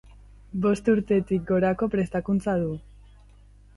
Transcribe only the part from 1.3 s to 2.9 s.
gorako prestakuntza du.